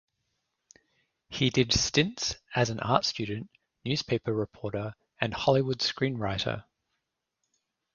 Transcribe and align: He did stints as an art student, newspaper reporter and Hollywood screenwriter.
He 1.29 1.51
did 1.51 1.71
stints 1.71 2.35
as 2.55 2.71
an 2.71 2.79
art 2.79 3.05
student, 3.05 3.51
newspaper 3.85 4.33
reporter 4.33 4.95
and 5.19 5.31
Hollywood 5.31 5.77
screenwriter. 5.77 6.65